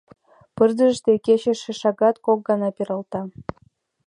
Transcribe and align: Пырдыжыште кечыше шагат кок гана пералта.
Пырдыжыште 0.55 1.11
кечыше 1.25 1.71
шагат 1.81 2.15
кок 2.25 2.39
гана 2.49 2.69
пералта. 2.75 3.21